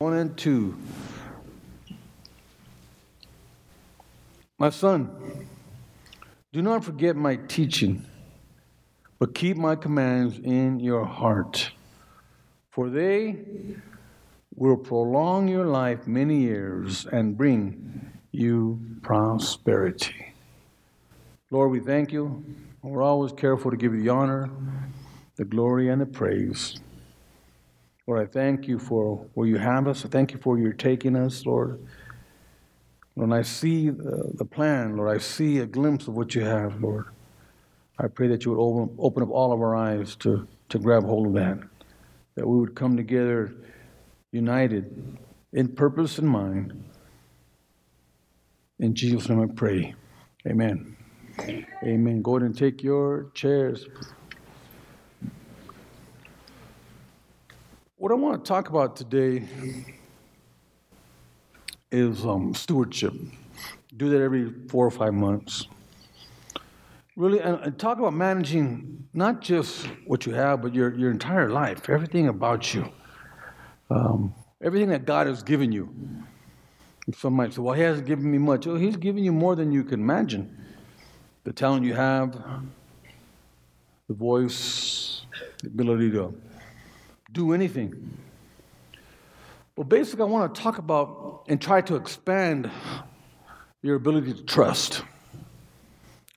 [0.00, 0.76] 1 and 2.
[4.56, 5.10] My son,
[6.52, 8.04] do not forget my teaching,
[9.18, 11.72] but keep my commands in your heart,
[12.70, 13.38] for they
[14.54, 20.32] will prolong your life many years and bring you prosperity.
[21.50, 22.44] Lord, we thank you.
[22.82, 24.48] We're always careful to give you the honor,
[25.34, 26.78] the glory, and the praise.
[28.08, 30.02] Lord, I thank you for where you have us.
[30.02, 31.78] I thank you for your taking us, Lord.
[33.12, 36.82] When I see the, the plan, Lord, I see a glimpse of what you have,
[36.82, 37.04] Lord.
[37.98, 41.04] I pray that you would open, open up all of our eyes to, to grab
[41.04, 41.58] hold of that,
[42.36, 43.54] that we would come together
[44.32, 45.18] united
[45.52, 46.82] in purpose and mind.
[48.78, 49.94] In Jesus' name I pray.
[50.46, 50.96] Amen.
[51.82, 52.22] Amen.
[52.22, 53.86] Go ahead and take your chairs.
[57.98, 59.42] What I want to talk about today
[61.90, 63.12] is um, stewardship.
[63.96, 65.66] Do that every four or five months.
[67.16, 71.48] Really, and, and, talk about managing not just what you have, but your, your entire
[71.48, 72.88] life, everything about you,
[73.90, 74.32] um,
[74.62, 75.92] everything that God has given you.
[77.16, 78.68] Some might say, well, He hasn't given me much.
[78.68, 80.56] Oh, He's given you more than you can imagine.
[81.42, 82.40] The talent you have,
[84.06, 85.22] the voice,
[85.64, 86.32] the ability to
[87.32, 88.18] do anything.
[89.76, 92.70] Well, basically, I want to talk about and try to expand
[93.82, 95.02] your ability to trust.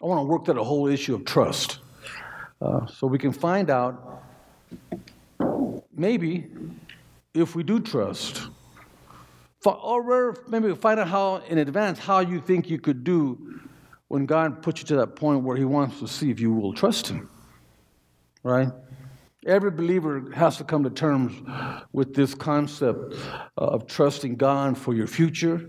[0.01, 1.79] I want to work that whole issue of trust
[2.61, 4.23] uh, so we can find out
[5.95, 6.47] maybe
[7.33, 8.47] if we do trust,
[9.65, 13.59] or maybe find out how in advance how you think you could do
[14.07, 16.73] when God puts you to that point where He wants to see if you will
[16.73, 17.29] trust Him.
[18.43, 18.69] Right?
[19.45, 21.33] Every believer has to come to terms
[21.91, 23.15] with this concept
[23.57, 25.67] of trusting God for your future,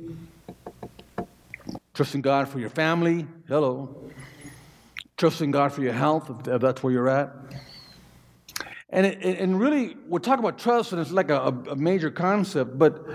[1.95, 3.27] trusting God for your family.
[3.48, 4.11] Hello.
[5.17, 7.33] Trusting God for your health, if that's where you're at.
[8.91, 12.79] And, it, and really, we're talking about trust, and it's like a, a major concept,
[12.79, 13.07] but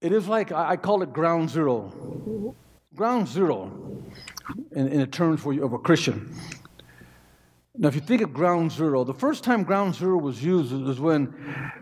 [0.00, 2.54] it is like, I call it ground zero.
[2.96, 4.02] Ground zero
[4.72, 6.34] in, in the terms for you, of a Christian.
[7.80, 10.98] Now, if you think of ground zero, the first time ground zero was used was
[10.98, 11.32] when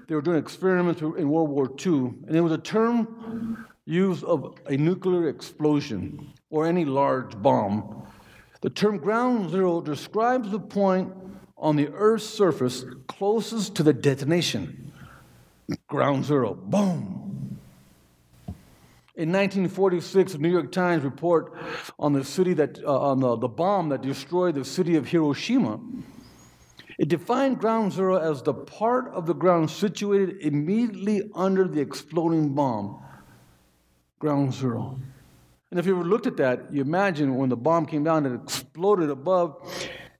[0.06, 4.58] they were doing experiments in World War II, and it was a term used of
[4.66, 8.06] a nuclear explosion or any large bomb.
[8.60, 11.14] The term ground zero describes the point
[11.56, 14.92] on the Earth's surface closest to the detonation.
[15.88, 17.25] Ground zero, boom.
[19.16, 21.54] In 1946, the New York Times report
[21.98, 25.80] on the city that uh, on the, the bomb that destroyed the city of Hiroshima.
[26.98, 32.54] It defined ground zero as the part of the ground situated immediately under the exploding
[32.54, 33.02] bomb.
[34.18, 34.98] Ground zero.
[35.70, 38.34] And if you ever looked at that, you imagine when the bomb came down, it
[38.34, 39.56] exploded above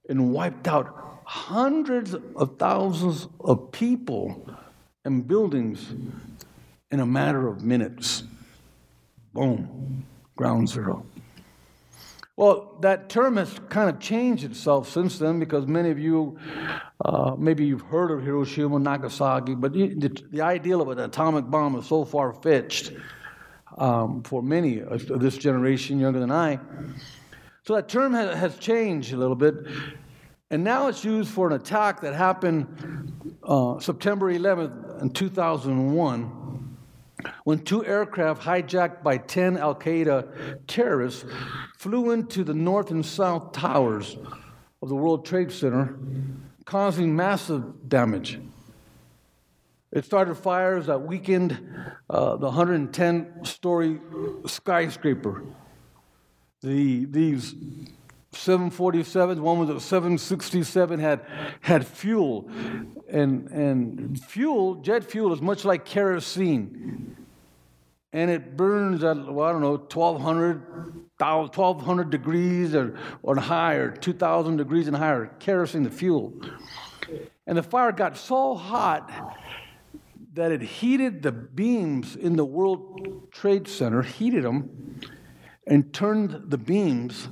[0.09, 4.49] and wiped out hundreds of thousands of people
[5.05, 5.93] and buildings
[6.89, 8.23] in a matter of minutes.
[9.37, 10.03] Boom,
[10.35, 11.05] ground zero.
[12.37, 16.39] Well, that term has kind of changed itself since then because many of you,
[17.05, 21.75] uh, maybe you've heard of Hiroshima, Nagasaki, but the, the ideal of an atomic bomb
[21.75, 22.93] is so far fetched
[23.77, 26.59] um, for many of this generation younger than I.
[27.63, 29.53] So that term has, has changed a little bit.
[30.49, 36.36] And now it's used for an attack that happened uh, September 11th in 2001
[37.43, 41.25] when two aircraft hijacked by 10 Al Qaeda terrorists
[41.77, 44.17] flew into the north and south towers
[44.81, 45.97] of the World Trade Center,
[46.65, 48.39] causing massive damage.
[49.91, 51.57] It started fires that weakened
[52.09, 53.99] uh, the 110 story
[54.45, 55.43] skyscraper.
[56.61, 57.55] The, these
[58.37, 61.25] 747, one was a 767, had,
[61.61, 62.49] had fuel.
[63.09, 67.15] And, and fuel, jet fuel, is much like kerosene.
[68.13, 74.57] And it burns at, well, I don't know, 1,200, 1,200 degrees or, or higher, 2,000
[74.57, 76.33] degrees and higher, kerosene, the fuel.
[77.45, 79.11] And the fire got so hot
[80.33, 85.01] that it heated the beams in the World Trade Center, heated them,
[85.65, 87.27] and turned the beams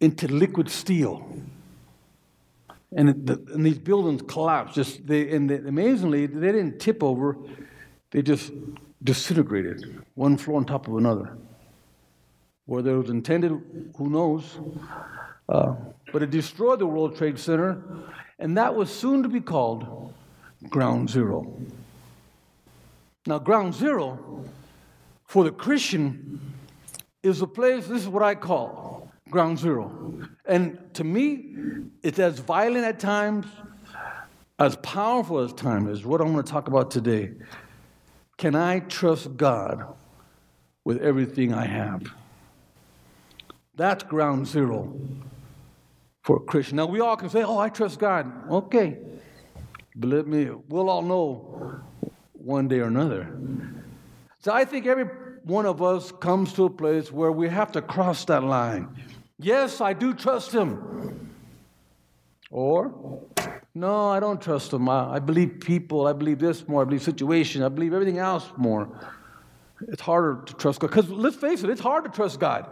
[0.00, 1.26] into liquid steel.
[2.92, 4.74] And, the, and these buildings collapsed.
[4.74, 7.36] Just they, and they, amazingly, they didn't tip over;
[8.10, 8.50] they just
[9.02, 11.36] disintegrated, one floor on top of another.
[12.66, 13.50] Whether it was intended,
[13.96, 14.58] who knows?
[15.48, 15.74] Uh,
[16.12, 17.82] but it destroyed the World Trade Center,
[18.38, 20.12] and that was soon to be called
[20.68, 21.52] Ground Zero.
[23.26, 24.44] Now, ground zero
[25.26, 26.40] for the Christian
[27.22, 28.89] is a place, this is what I call
[29.30, 30.26] ground zero.
[30.44, 31.54] And to me,
[32.02, 33.46] it's as violent at times,
[34.58, 37.32] as powerful as time is what I'm going to talk about today.
[38.36, 39.84] Can I trust God
[40.84, 42.02] with everything I have?
[43.74, 44.94] That's ground zero
[46.22, 46.76] for a Christian.
[46.76, 48.50] Now, we all can say, Oh, I trust God.
[48.50, 48.98] Okay.
[49.98, 51.80] Believe me, we'll all know
[52.32, 53.30] one day or another.
[54.40, 55.04] So I think every
[55.44, 58.88] one of us comes to a place where we have to cross that line.
[59.42, 61.30] Yes, I do trust Him.
[62.50, 63.22] Or,
[63.74, 64.88] no, I don't trust Him.
[64.88, 66.06] I, I believe people.
[66.06, 66.82] I believe this more.
[66.82, 67.62] I believe situation.
[67.62, 68.88] I believe everything else more.
[69.88, 70.88] It's harder to trust God.
[70.88, 72.66] Because let's face it, it's hard to trust God.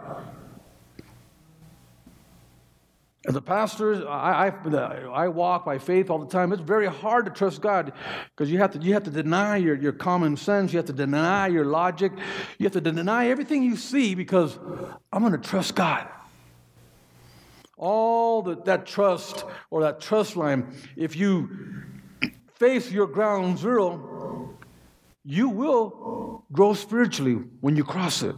[3.27, 6.53] As a pastor, I, I, I, walk by faith all the time.
[6.53, 7.91] It's very hard to trust God
[8.29, 10.71] because you have to, you have to deny your, your common sense.
[10.71, 12.13] You have to deny your logic.
[12.57, 14.57] You have to deny everything you see because
[15.11, 16.07] I'm going to trust God.
[17.79, 21.49] All the, that trust or that trust line, if you
[22.55, 24.57] face your ground zero,
[25.23, 28.35] you will grow spiritually when you cross it.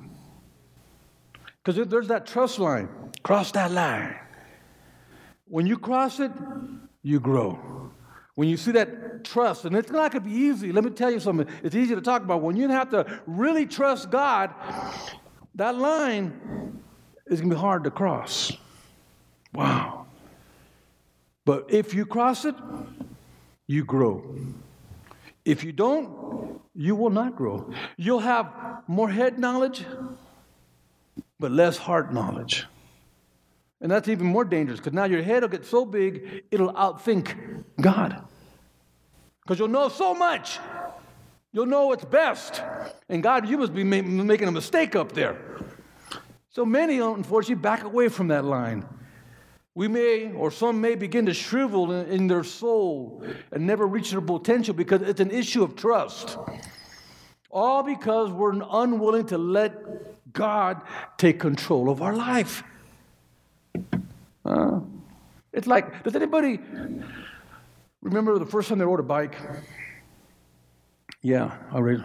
[1.64, 2.88] Because there's that trust line.
[3.24, 4.16] Cross that line.
[5.46, 6.32] When you cross it,
[7.02, 7.92] you grow.
[8.36, 10.72] When you see that trust, and it's not going to be easy.
[10.72, 11.48] Let me tell you something.
[11.64, 12.42] It's easy to talk about.
[12.42, 14.54] When you have to really trust God,
[15.56, 16.80] that line
[17.28, 18.52] is going to be hard to cross.
[19.54, 20.06] Wow.
[21.46, 22.56] But if you cross it,
[23.68, 24.36] you grow.
[25.44, 27.72] If you don't, you will not grow.
[27.98, 28.54] You'll have
[28.88, 29.84] more head knowledge,
[31.40, 32.66] but less heart knowledge.
[33.82, 37.64] And that's even more dangerous because now your head will get so big, it'll outthink
[37.80, 38.24] God.
[39.42, 40.60] Because you'll know so much.
[41.52, 42.62] You'll know what's best.
[43.10, 45.38] And God, you must be ma- making a mistake up there.
[46.50, 48.86] So many, unfortunately, back away from that line.
[49.74, 54.12] We may, or some may begin to shrivel in, in their soul and never reach
[54.12, 56.38] their potential because it's an issue of trust.
[57.50, 60.82] All because we're unwilling to let God
[61.18, 62.64] take control of our life.
[64.44, 64.82] Uh,
[65.54, 66.60] it's like, does anybody
[68.02, 69.36] remember the first time they rode a bike?
[71.22, 72.04] Yeah, I read.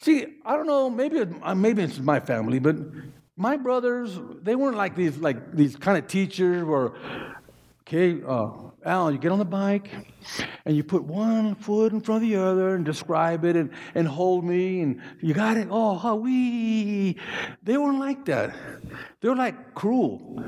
[0.00, 0.88] See, I don't know.
[0.88, 2.76] Maybe uh, maybe it's my family, but
[3.36, 6.92] my brothers they weren't like these like these kind of teachers where,
[7.82, 8.50] okay, uh,
[8.84, 9.88] Al, you get on the bike
[10.66, 14.06] and you put one foot in front of the other and describe it and, and
[14.06, 15.68] hold me and you got it.
[15.70, 17.16] Oh, how we.
[17.62, 18.54] They weren't like that.
[19.20, 20.38] They were like cruel.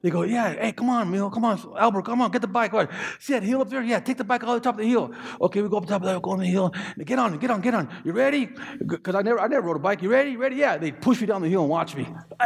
[0.00, 2.72] They go, yeah, hey, come on, Mil, come on, Albert, come on, get the bike.
[2.72, 2.88] Right.
[3.18, 3.82] See that hill up there?
[3.82, 5.12] Yeah, take the bike all the top of the hill.
[5.40, 6.72] Okay, we go up the top of the hill, go on the hill.
[7.04, 7.88] Get on, get on, get on.
[8.04, 8.48] You ready?
[8.86, 10.02] Because I never, I never rode a bike.
[10.02, 10.36] You ready?
[10.36, 10.56] Ready?
[10.56, 10.76] Yeah.
[10.76, 12.06] They push me down the hill and watch me.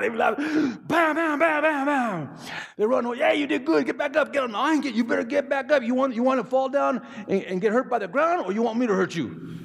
[0.00, 0.36] They bam,
[0.88, 2.36] bam, bam, bam, bam.
[2.76, 3.16] They run.
[3.16, 3.86] Yeah, you did good.
[3.86, 4.32] Get back up.
[4.32, 4.54] Get on.
[4.54, 4.94] I ain't get.
[4.94, 5.82] You better get back up.
[5.82, 8.52] You want, you want to fall down and, and get hurt by the ground, or
[8.52, 9.58] you want me to hurt you?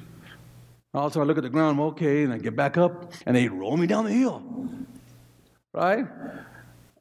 [0.94, 1.78] Also, I look at the ground.
[1.78, 4.42] Okay, and I get back up, and they roll me down the hill.
[5.72, 6.06] Right?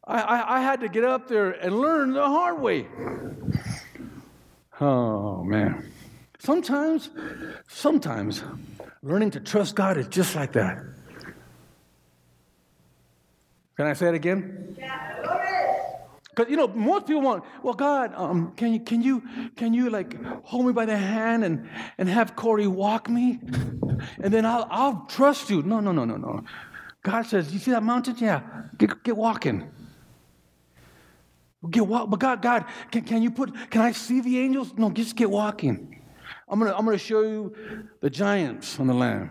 [0.06, 2.88] I, I, I had to get up there and learn the hard way.
[4.80, 5.92] Oh man.
[6.40, 7.12] Sometimes,
[7.68, 8.44] sometimes
[9.04, 10.83] learning to trust God is just like that.
[13.78, 14.76] Can I say it again?
[16.42, 19.21] Because you know, most people want, well, God, um, can you can you
[19.56, 21.69] can you like hold me by the hand and
[22.00, 23.40] and have Corey walk me,
[24.24, 25.62] and then I'll I'll trust you.
[25.62, 26.44] No, no, no, no, no.
[27.04, 28.16] God says, you see that mountain?
[28.18, 28.42] Yeah,
[28.78, 29.69] get get walking.
[31.69, 33.54] Get walk, but God, God, can, can you put?
[33.69, 34.74] Can I see the angels?
[34.76, 36.02] No, just get walking.
[36.50, 37.54] I'm gonna I'm gonna show you
[38.00, 39.30] the giants on the land.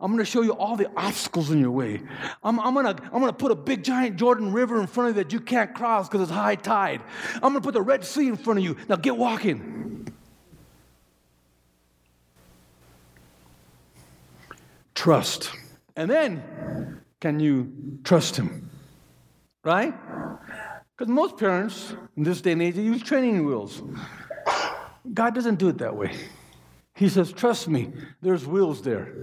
[0.00, 2.00] I'm going to show you all the obstacles in your way.
[2.42, 5.16] I'm, I'm going to I'm gonna put a big giant Jordan River in front of
[5.16, 7.02] you that you can't cross because it's high tide.
[7.34, 8.76] I'm going to put the Red Sea in front of you.
[8.88, 10.12] Now get walking.
[14.94, 15.50] Trust.
[15.96, 17.72] And then, can you
[18.04, 18.70] trust Him?
[19.64, 19.94] Right?
[20.96, 23.82] Because most parents in this day and age use training wheels.
[25.14, 26.14] God doesn't do it that way.
[26.98, 29.14] He says, Trust me, there's wheels there.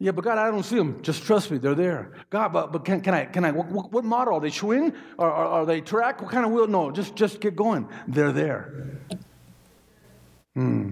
[0.00, 1.00] Yeah, but God, I don't see them.
[1.02, 2.12] Just trust me, they're there.
[2.28, 4.34] God, but, but can, can I, can I, what, what model?
[4.34, 4.94] Are they Schwinn?
[5.16, 6.20] Or, or are they track?
[6.20, 6.66] What kind of wheel?
[6.66, 7.88] No, just, just get going.
[8.06, 8.98] They're there.
[10.54, 10.90] Hmm.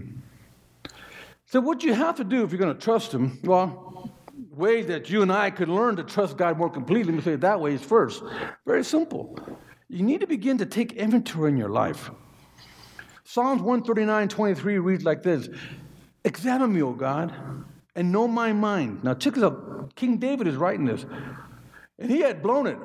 [1.46, 4.10] So, what you have to do if you're going to trust Him, well,
[4.50, 7.32] ways that you and I could learn to trust God more completely, let me say
[7.32, 8.22] it that way, is first,
[8.64, 9.38] very simple.
[9.88, 12.10] You need to begin to take inventory in your life.
[13.24, 15.48] Psalms 139 23 reads like this
[16.26, 17.32] Examine me, O God,
[17.94, 19.04] and know my mind.
[19.04, 19.94] Now, check this out.
[19.94, 21.06] King David is writing this,
[22.00, 22.78] and he had blown it.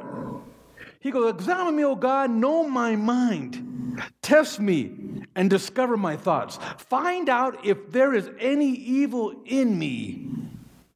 [0.99, 3.99] He goes, Examine me, O God, know my mind.
[4.21, 6.59] Test me and discover my thoughts.
[6.77, 10.27] Find out if there is any evil in me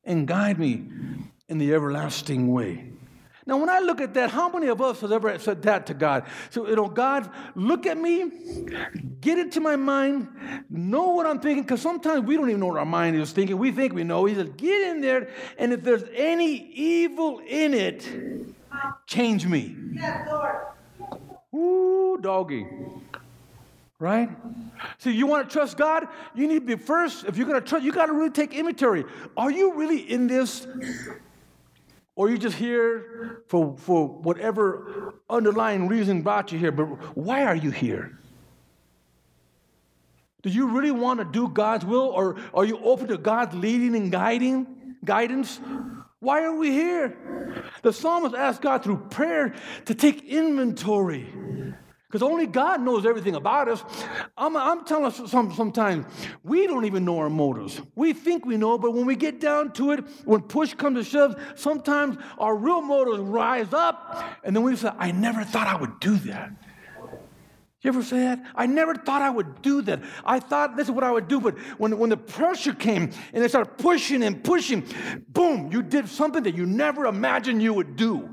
[0.03, 0.83] and guide me
[1.49, 2.91] in the everlasting way.
[3.47, 5.93] Now, when I look at that, how many of us has ever said that to
[5.93, 6.25] God?
[6.49, 8.31] So, you know, God, look at me,
[9.21, 10.27] get into my mind,
[10.69, 13.59] know what I'm thinking, because sometimes we don't even know what our mind is thinking.
[13.59, 14.25] We think we know.
[14.25, 18.09] He says, get in there, and if there's any evil in it,
[19.05, 19.75] change me.
[19.93, 20.55] Yes, Lord.
[21.53, 22.65] Ooh, doggy.
[23.99, 24.29] Right?
[24.97, 26.07] So you want to trust God?
[26.33, 27.25] You need to be first.
[27.25, 29.05] If you're going to trust, you got to really take inventory.
[29.37, 30.67] Are you really in this?
[32.15, 36.85] Or you just here for, for whatever underlying reason brought you here, but
[37.17, 38.17] why are you here?
[40.41, 43.95] Do you really want to do God's will, or are you open to God's leading
[43.95, 45.59] and guiding guidance?
[46.19, 47.17] Why are we here?
[47.81, 49.55] The psalmist asked God through prayer
[49.85, 51.27] to take inventory.
[52.07, 53.83] Because only God knows everything about us.
[54.37, 56.05] I'm, I'm telling us some, sometimes
[56.43, 57.81] we don't even know our motives.
[57.95, 61.03] We think we know, but when we get down to it, when push comes to
[61.03, 65.75] shove, sometimes our real motives rise up, and then we say, I never thought I
[65.75, 66.51] would do that.
[67.81, 68.43] You ever say that?
[68.55, 70.01] I never thought I would do that.
[70.25, 73.43] I thought this is what I would do, but when, when the pressure came and
[73.43, 74.83] they started pushing and pushing,
[75.29, 78.27] boom, you did something that you never imagined you would do.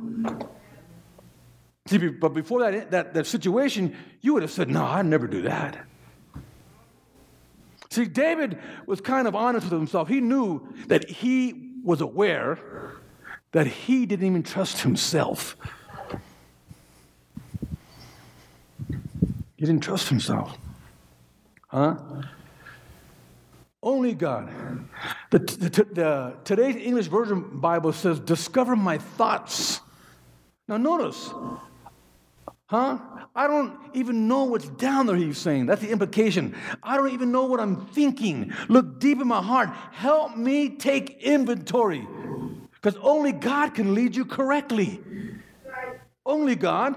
[1.86, 5.42] See, but before that, that, that situation, you would have said, No, I'd never do
[5.42, 5.84] that.
[7.90, 10.08] See, David was kind of honest with himself.
[10.08, 12.58] He knew that he was aware
[13.50, 15.56] that he didn't even trust himself.
[19.56, 20.56] He didn't trust himself.
[21.68, 21.96] Huh?
[23.82, 24.50] Only God.
[25.30, 29.80] The, the, the, today's English Version Bible says, Discover my thoughts.
[30.68, 31.30] Now, notice,
[32.72, 32.96] huh?
[33.34, 35.66] I don't even know what's down there, he's saying.
[35.66, 36.56] That's the implication.
[36.82, 38.52] I don't even know what I'm thinking.
[38.68, 39.68] Look deep in my heart.
[39.92, 42.06] Help me take inventory.
[42.72, 45.00] Because only God can lead you correctly.
[46.24, 46.94] Only God.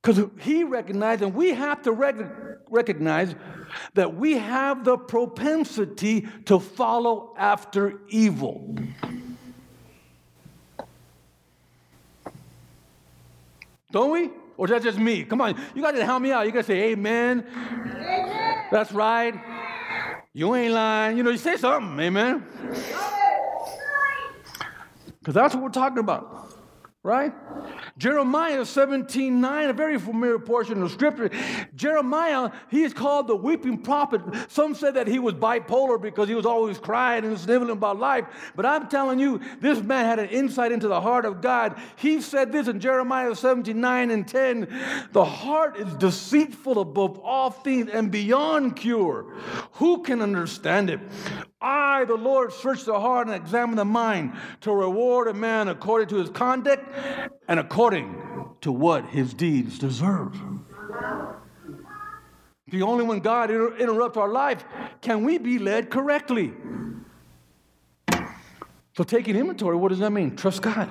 [0.00, 2.16] Because he recognized, and we have to rec-
[2.70, 3.34] recognize
[3.94, 8.76] that we have the propensity to follow after evil.
[13.92, 14.30] Don't we?
[14.56, 15.24] Or is that just me?
[15.24, 16.46] Come on, you got to help me out.
[16.46, 17.46] You got to say, Amen.
[17.54, 18.64] amen.
[18.70, 19.34] That's right.
[20.32, 21.16] You ain't lying.
[21.16, 22.44] You know, you say something, amen.
[25.20, 26.42] Because that's what we're talking about
[27.02, 27.32] right?
[27.98, 31.30] Jeremiah 17 9, a very familiar portion of scripture.
[31.74, 34.20] Jeremiah, he is called the weeping prophet.
[34.48, 38.26] Some said that he was bipolar because he was always crying and sniveling about life.
[38.54, 41.80] But I'm telling you, this man had an insight into the heart of God.
[41.96, 47.88] He said this in Jeremiah 79 and 10 The heart is deceitful above all things
[47.90, 49.24] and beyond cure.
[49.72, 51.00] Who can understand it?
[51.60, 56.08] I, the Lord, search the heart and examine the mind to reward a man according
[56.08, 56.84] to his conduct
[57.48, 60.36] and according to what his deeds deserve.
[62.72, 64.64] The only when God inter- interrupts our life
[65.02, 66.54] can we be led correctly.
[68.96, 70.36] So, taking inventory, what does that mean?
[70.36, 70.88] Trust God.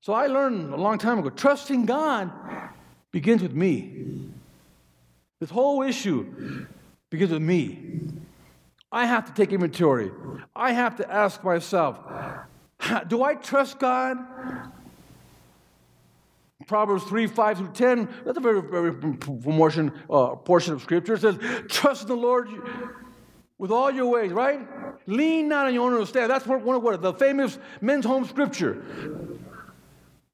[0.00, 2.32] So, I learned a long time ago trusting God
[3.12, 4.30] begins with me.
[5.40, 6.66] This whole issue
[7.10, 8.00] begins with me.
[8.90, 10.10] I have to take inventory.
[10.56, 11.98] I have to ask myself,
[13.08, 14.16] do I trust God?
[16.68, 21.14] Proverbs 3, 5 through 10, that's a very, very portion, uh, portion of scripture.
[21.14, 22.50] It says, trust in the Lord
[23.56, 24.60] with all your ways, right?
[25.06, 26.28] Lean not on your own understanding.
[26.28, 28.84] That's one of what the famous men's home scripture.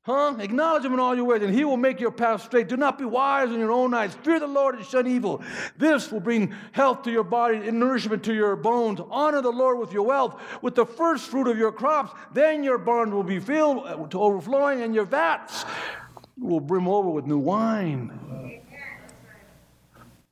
[0.03, 0.35] Huh?
[0.39, 2.69] Acknowledge him in all your ways, and he will make your path straight.
[2.69, 4.13] Do not be wise in your own eyes.
[4.17, 5.43] Fear the Lord and shun evil.
[5.79, 9.01] This will bring health to your body and nourishment to your bones.
[9.09, 12.13] Honor the Lord with your wealth, with the first fruit of your crops.
[12.35, 15.65] Then your barn will be filled to overflowing, and your vats
[16.39, 18.61] will brim over with new wine.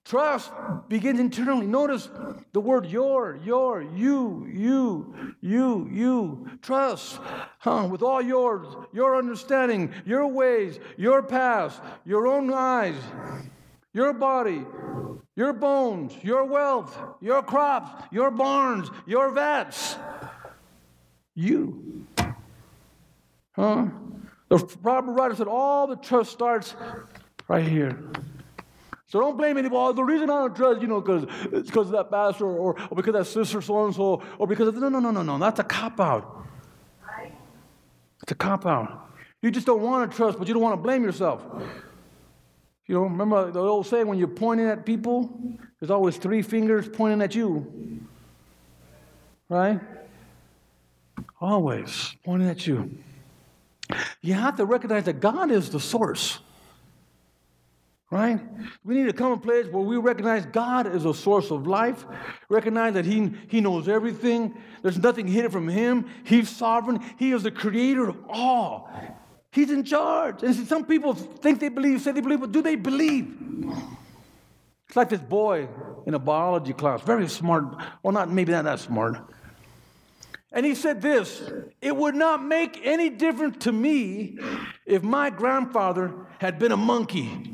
[0.05, 0.53] Trust
[0.89, 1.67] begins internally.
[1.67, 2.11] Notice
[2.53, 6.51] the word your, your, you, you, you, you.
[6.61, 7.19] Trust
[7.61, 7.89] huh?
[7.91, 12.97] with all yours, your understanding, your ways, your past, your own eyes,
[13.95, 14.67] your body,
[15.35, 19.97] your bones, your wealth, your crops, your barns, your vats.
[21.35, 22.07] You.
[23.53, 23.87] Huh?
[24.53, 26.75] The proverb writer said all the trust starts
[27.49, 27.99] right here.
[29.07, 29.97] So don't blame anybody.
[29.97, 32.95] The reason I don't trust, you know, because it's because of that pastor or, or
[32.95, 35.39] because that sister so and so or because of no, no, no, no, no.
[35.39, 36.47] That's a cop out.
[38.23, 39.09] It's a cop out.
[39.41, 41.43] You just don't want to trust, but you don't want to blame yourself.
[42.87, 45.31] You know, remember the old saying when you're pointing at people,
[45.81, 48.03] there's always three fingers pointing at you.
[49.49, 49.81] Right?
[51.41, 52.99] Always pointing at you.
[54.21, 56.39] You have to recognize that God is the source.
[58.11, 58.39] Right?
[58.85, 61.67] We need to come to a place where we recognize God is a source of
[61.67, 62.05] life,
[62.51, 67.43] recognize that He, he knows everything, there's nothing hidden from Him, He's sovereign, He is
[67.43, 68.91] the creator of all.
[69.51, 70.43] He's in charge.
[70.43, 73.35] And some people think they believe, say they believe, but do they believe?
[74.89, 75.69] It's like this boy
[76.05, 77.65] in a biology class, very smart,
[78.03, 79.17] well, not maybe not that smart.
[80.53, 81.43] And he said this
[81.81, 84.39] It would not make any difference to me
[84.85, 87.49] if my grandfather had been a monkey.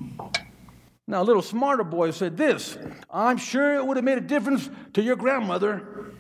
[1.07, 2.77] Now, a little smarter boy said this
[3.11, 6.13] I'm sure it would have made a difference to your grandmother.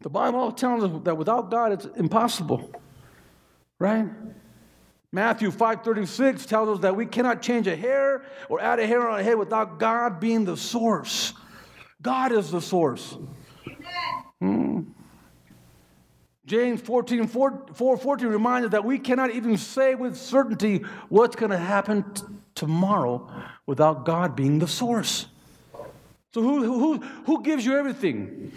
[0.00, 2.70] The Bible tells us that without God it's impossible,
[3.80, 4.06] right?
[5.12, 9.14] Matthew 5:36 tells us that we cannot change a hair or add a hair on
[9.14, 11.32] our head without God being the source.
[12.02, 13.16] God is the source.
[14.40, 14.82] Hmm.
[16.44, 21.34] James 14, 4, 4 14 reminds us that we cannot even say with certainty what's
[21.34, 22.22] going to happen t-
[22.54, 23.28] tomorrow
[23.66, 25.26] without God being the source.
[26.32, 28.52] So who, who, who gives you everything?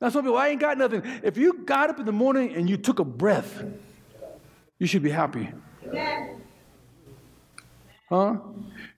[0.00, 1.02] That's why people, I ain't got nothing.
[1.22, 3.62] If you got up in the morning and you took a breath,
[4.78, 5.50] you should be happy.
[8.08, 8.36] Huh?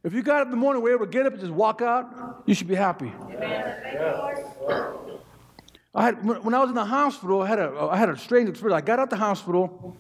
[0.04, 1.82] If you got up in the morning, were able to get up and just walk
[1.82, 3.12] out, you should be happy.
[5.92, 8.49] I had, when I was in the hospital, I had a, I had a strange
[8.49, 8.80] experience.
[8.80, 9.97] I got out the hospital,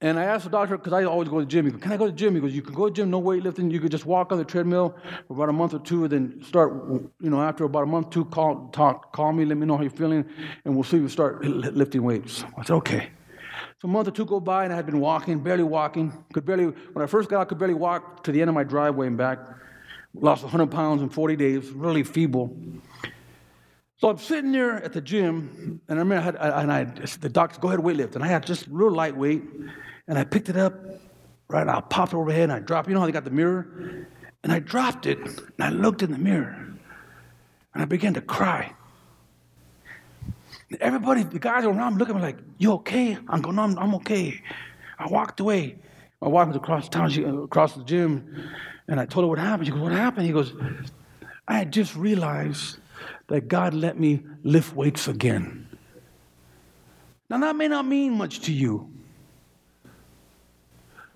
[0.00, 1.66] and I asked the doctor, because I always go to the gym.
[1.66, 2.34] He goes, Can I go to the gym?
[2.34, 3.70] He goes, You can go to the gym, no weightlifting.
[3.70, 4.96] You could just walk on the treadmill
[5.28, 6.72] for about a month or two, and then start,
[7.20, 9.76] you know, after about a month or two, call, talk, call me, let me know
[9.76, 10.24] how you're feeling,
[10.64, 12.44] and we'll see if you start lifting weights.
[12.56, 13.10] I said, Okay.
[13.84, 16.10] So a month or two go by, and I had been walking, barely walking.
[16.32, 18.54] Could barely, when I first got out, I could barely walk to the end of
[18.54, 19.40] my driveway and back.
[20.14, 22.56] Lost 100 pounds in 40 days, really feeble.
[23.98, 26.84] So I'm sitting there at the gym, and I remember I had, and I,
[27.20, 28.14] the doctor, go ahead, weightlift.
[28.14, 29.42] And I had just little lightweight,
[30.08, 30.72] and I picked it up,
[31.48, 31.68] right?
[31.68, 34.06] I popped it overhead, and I dropped, you know how they got the mirror?
[34.42, 36.54] And I dropped it, and I looked in the mirror,
[37.74, 38.72] and I began to cry.
[40.80, 43.18] Everybody, the guys around me looking at me like, you okay?
[43.28, 44.40] I'm going, I'm, I'm okay.
[44.98, 45.76] I walked away.
[46.20, 48.50] My wife was across town, she, uh, across the gym,
[48.88, 49.66] and I told her what happened.
[49.66, 50.26] She goes, what happened?
[50.26, 50.52] He goes,
[51.46, 52.78] I just realized
[53.26, 55.68] that God let me lift weights again.
[57.28, 58.90] Now, that may not mean much to you,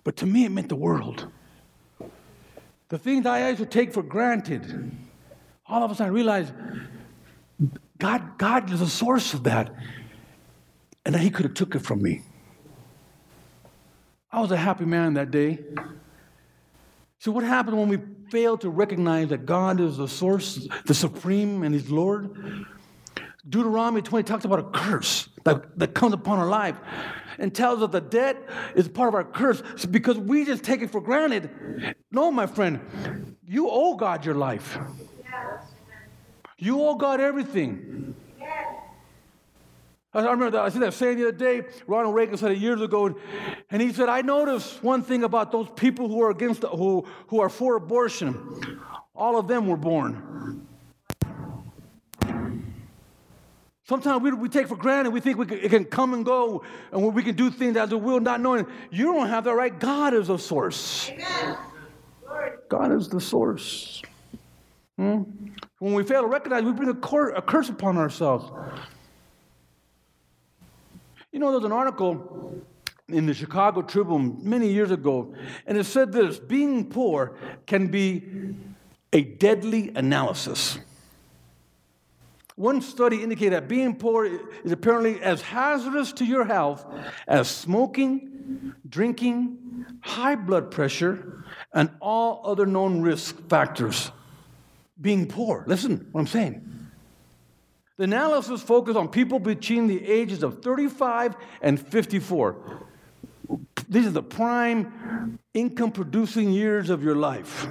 [0.04, 1.26] but to me, it meant the world.
[2.88, 4.90] The things I used to take for granted,
[5.66, 6.52] all of a sudden I realized
[7.98, 9.74] God, God is the source of that,
[11.04, 12.22] and that He could have took it from me.
[14.30, 15.58] I was a happy man that day.
[17.18, 17.98] So, what happened when we
[18.30, 22.66] fail to recognize that God is the source, the supreme, and He's Lord?
[23.48, 26.76] Deuteronomy 20 talks about a curse that, that comes upon our life
[27.38, 28.36] and tells us the debt
[28.74, 31.50] is part of our curse because we just take it for granted.
[32.10, 34.76] No, my friend, you owe God your life.
[36.58, 38.14] You all got everything.
[40.14, 41.62] I remember that, I said that saying the other day.
[41.86, 43.14] Ronald Reagan said it years ago,
[43.70, 47.40] and he said, "I noticed one thing about those people who are against, who who
[47.40, 48.80] are for abortion.
[49.14, 50.66] All of them were born.
[53.84, 55.10] Sometimes we, we take for granted.
[55.10, 57.92] We think we can, it can come and go, and we can do things as
[57.92, 59.78] a will, not knowing you don't have that right.
[59.78, 61.10] God is the source.
[62.68, 64.02] God is the source.
[64.98, 65.22] Hmm?
[65.78, 68.50] When we fail to recognize, we bring a, a curse upon ourselves.
[71.30, 72.64] You know, there's an article
[73.08, 75.34] in the Chicago Tribune many years ago,
[75.66, 78.24] and it said this being poor can be
[79.12, 80.78] a deadly analysis.
[82.56, 84.24] One study indicated that being poor
[84.64, 86.84] is apparently as hazardous to your health
[87.28, 94.10] as smoking, drinking, high blood pressure, and all other known risk factors.
[95.00, 95.64] Being poor.
[95.66, 96.64] Listen what I'm saying.
[97.98, 102.56] The analysis focused on people between the ages of 35 and 54.
[103.88, 107.66] These are the prime income producing years of your life.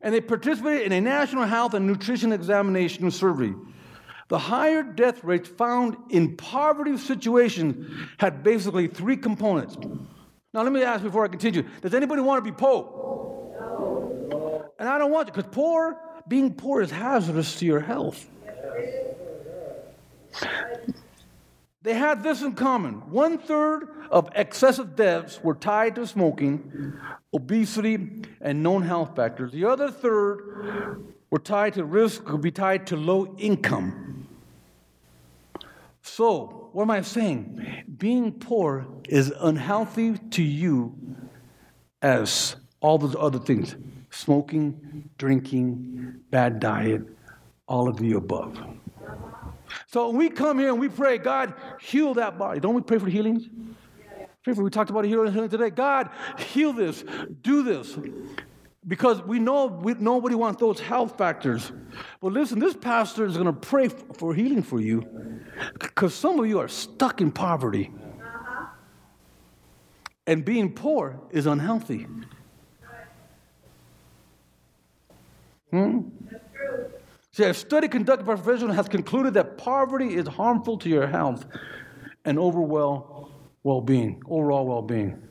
[0.00, 3.52] And they participated in a national health and nutrition examination survey.
[4.28, 9.76] The higher death rates found in poverty situations had basically three components.
[10.54, 13.29] Now, let me ask before I continue Does anybody want to be poor?
[14.80, 18.26] And I don't want to, because poor, being poor is hazardous to your health.
[21.82, 22.94] They had this in common.
[23.10, 26.94] One third of excessive deaths were tied to smoking,
[27.34, 29.52] obesity, and known health factors.
[29.52, 34.26] The other third were tied to risk, could be tied to low income.
[36.00, 37.84] So, what am I saying?
[37.98, 40.94] Being poor is unhealthy to you
[42.00, 43.76] as all those other things
[44.20, 47.02] smoking, drinking, bad diet,
[47.66, 48.60] all of the above.
[49.86, 52.60] So when we come here and we pray, God, heal that body.
[52.60, 53.48] Don't we pray for healings?
[54.42, 55.70] Pray we talked about healing today.
[55.70, 57.04] God, heal this,
[57.42, 57.98] do this.
[58.86, 61.70] Because we know we, nobody wants those health factors.
[62.22, 65.06] But listen, this pastor is going to pray for healing for you
[65.78, 67.90] because some of you are stuck in poverty.
[70.26, 72.06] And being poor is unhealthy.
[75.70, 76.00] Hmm?
[77.32, 81.06] See, a study conducted by a professional has concluded that poverty is harmful to your
[81.06, 81.46] health
[82.24, 83.30] and overall
[83.62, 85.22] well-being, overall well-being.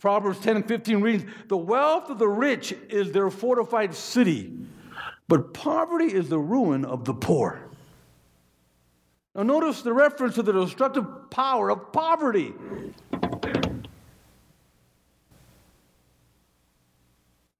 [0.00, 4.52] Proverbs 10 and 15 reads, The wealth of the rich is their fortified city,
[5.26, 7.68] but poverty is the ruin of the poor.
[9.34, 12.54] Now, notice the reference to the destructive power of poverty.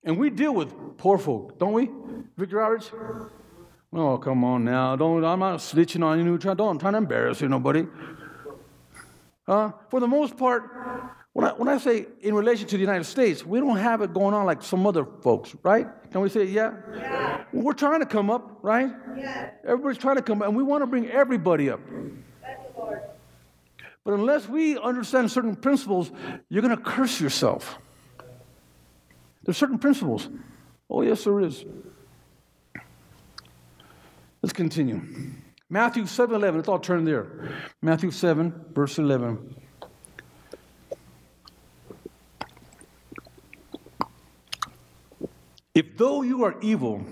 [0.08, 1.90] And we deal with poor folk, don't we,
[2.38, 2.90] Victor Roberts?
[3.92, 4.96] Oh, come on now.
[4.96, 6.38] Don't, I'm not snitching on you.
[6.38, 7.86] Don't, I'm trying to embarrass you, nobody.
[9.46, 10.62] Uh, for the most part,
[11.34, 14.14] when I, when I say in relation to the United States, we don't have it
[14.14, 15.86] going on like some other folks, right?
[16.10, 16.72] Can we say, yeah?
[16.96, 17.44] Yeah.
[17.52, 18.90] We're trying to come up, right?
[19.14, 19.50] Yeah.
[19.62, 21.80] Everybody's trying to come up, and we want to bring everybody up.
[24.04, 26.10] But unless we understand certain principles,
[26.48, 27.78] you're going to curse yourself.
[29.44, 30.28] There's certain principles.
[30.90, 31.64] Oh, yes, there is.
[34.42, 35.02] Let's continue.
[35.70, 36.60] Matthew 7 11.
[36.60, 37.50] Let's all turn there.
[37.82, 39.56] Matthew 7, verse 11.
[45.74, 47.04] If though you are evil,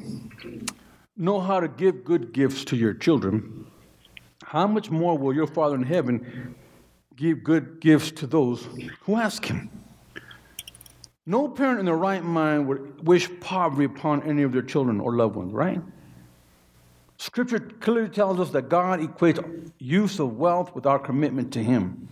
[1.17, 3.67] know how to give good gifts to your children,
[4.43, 6.55] how much more will your Father in heaven
[7.15, 8.67] give good gifts to those
[9.03, 9.71] who ask him?
[11.27, 15.17] No parent in their right mind would wish poverty upon any of their children or
[15.17, 15.81] loved ones, right?
[17.19, 22.09] Scripture clearly tells us that God equates use of wealth with our commitment to Him.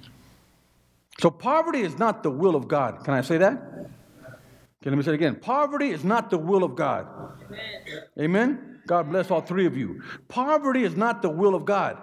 [1.20, 3.04] So poverty is not the will of God.
[3.04, 3.52] Can I say that?
[3.52, 5.36] Okay, let me say it again.
[5.36, 7.06] Poverty is not the will of God.
[7.46, 8.02] Amen.
[8.18, 8.80] Amen?
[8.86, 10.02] God bless all three of you.
[10.28, 11.98] Poverty is not the will of God.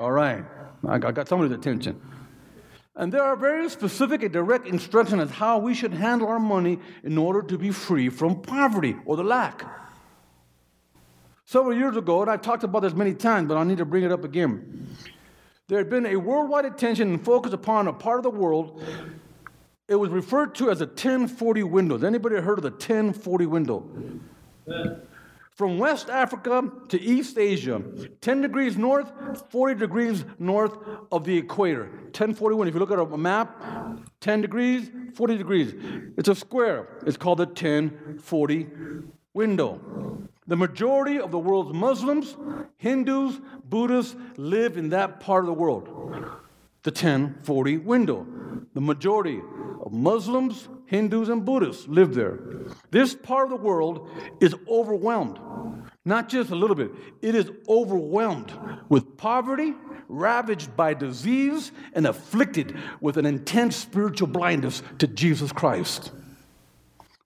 [0.00, 0.44] All right.
[0.88, 2.00] I got somebody's attention.
[2.96, 6.78] And there are very specific and direct instructions on how we should handle our money
[7.04, 9.64] in order to be free from poverty or the lack.
[11.44, 14.02] Several years ago, and I've talked about this many times, but I need to bring
[14.02, 14.88] it up again.
[15.68, 18.82] There had been a worldwide attention and focus upon a part of the world.
[19.88, 21.96] It was referred to as a 1040 window.
[21.96, 23.84] Has anybody heard of the 1040 window?
[25.56, 27.82] From West Africa to East Asia,
[28.20, 29.10] 10 degrees north,
[29.50, 30.76] 40 degrees north
[31.10, 31.84] of the equator.
[31.84, 33.58] 1041, if you look at a map,
[34.20, 35.74] 10 degrees, 40 degrees.
[36.18, 36.98] It's a square.
[37.06, 38.66] It's called the 1040
[39.32, 40.28] window.
[40.46, 42.36] The majority of the world's Muslims,
[42.76, 45.88] Hindus, Buddhists live in that part of the world,
[46.82, 48.26] the 1040 window.
[48.74, 49.40] The majority
[49.80, 52.38] of Muslims, Hindus, and Buddhists live there.
[52.90, 54.08] This part of the world
[54.40, 55.38] is overwhelmed,
[56.04, 56.90] not just a little bit,
[57.22, 58.52] it is overwhelmed
[58.88, 59.74] with poverty,
[60.08, 66.12] ravaged by disease, and afflicted with an intense spiritual blindness to Jesus Christ.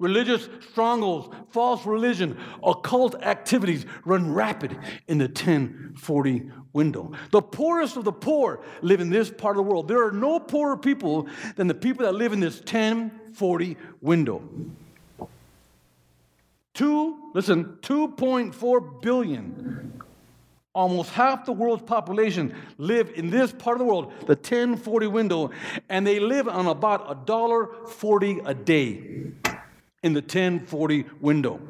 [0.01, 4.77] Religious strongholds, false religion, occult activities run rapid
[5.09, 7.13] in the 1040 window.
[7.31, 9.89] The poorest of the poor live in this part of the world.
[9.89, 14.43] There are no poorer people than the people that live in this 1040 window.
[16.73, 20.01] Two, listen, 2.4 billion,
[20.75, 25.51] almost half the world's population live in this part of the world, the 1040 window,
[25.91, 29.33] and they live on about a dollar 40 a day
[30.03, 31.61] in the 1040 window.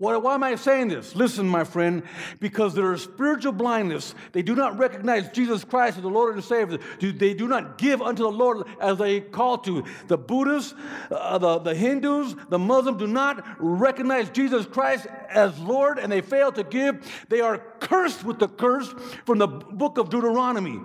[0.00, 1.14] Why, am I saying this?
[1.14, 2.04] Listen, my friend,
[2.40, 4.14] because there is spiritual blindness.
[4.32, 6.78] They do not recognize Jesus Christ as the Lord and Savior.
[6.98, 9.84] They do not give unto the Lord as they call to.
[10.08, 10.72] The Buddhists,
[11.10, 16.22] uh, the, the Hindus, the Muslims do not recognize Jesus Christ as Lord and they
[16.22, 17.06] fail to give.
[17.28, 18.94] They are cursed with the curse
[19.26, 20.80] from the book of Deuteronomy.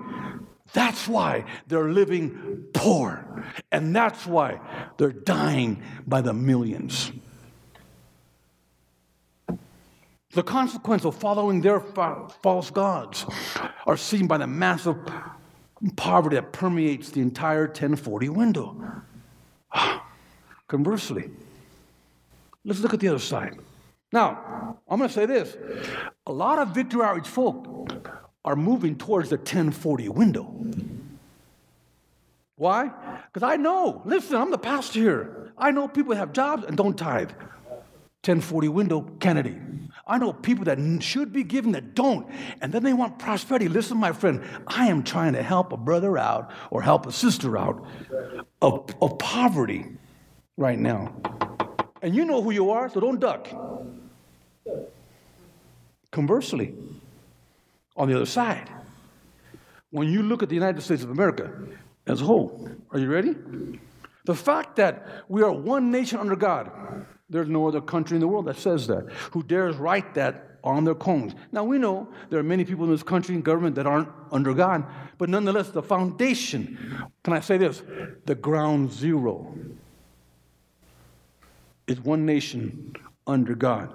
[0.74, 3.46] That's why they're living poor.
[3.72, 4.60] And that's why
[4.98, 7.12] they're dying by the millions.
[10.32, 13.26] The consequence of following their fa- false gods
[13.86, 14.98] are seen by the massive
[15.96, 19.02] poverty that permeates the entire 1040 window.
[20.68, 21.30] Conversely,
[22.66, 23.58] let's look at the other side.
[24.12, 25.56] Now, I'm going to say this
[26.28, 30.56] a lot of Victory Outreach folk are moving towards the 1040 window.
[32.56, 32.92] Why?
[33.34, 35.52] Because I know, listen, I'm the pastor here.
[35.58, 37.32] I know people have jobs and don't tithe.
[37.32, 39.58] 1040 window, Kennedy.
[40.08, 42.28] I know people that should be giving that don't,
[42.62, 43.68] and then they want prosperity.
[43.68, 47.58] Listen, my friend, I am trying to help a brother out or help a sister
[47.58, 47.86] out
[48.62, 49.86] of, of poverty
[50.58, 51.14] right now.
[52.02, 53.48] And you know who you are, so don't duck.
[56.12, 56.76] Conversely,
[57.96, 58.70] on the other side,
[59.92, 61.52] when you look at the United States of America
[62.08, 63.36] as a whole, are you ready?
[64.26, 66.72] The fact that we are one nation under God
[67.30, 70.84] there's no other country in the world that says that, who dares write that on
[70.84, 71.34] their cones.
[71.52, 74.54] Now, we know there are many people in this country and government that aren't under
[74.54, 74.86] God,
[75.18, 76.78] but nonetheless, the foundation,
[77.24, 77.82] can I say this?
[78.26, 79.56] The ground zero
[81.88, 82.96] is one nation
[83.28, 83.90] under God,